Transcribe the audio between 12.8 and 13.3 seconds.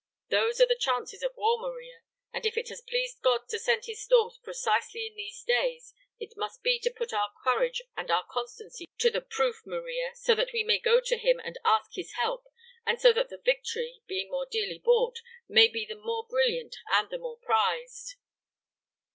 and so that